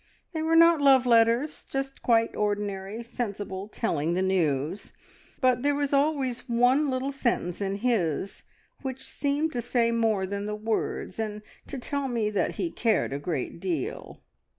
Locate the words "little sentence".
6.89-7.61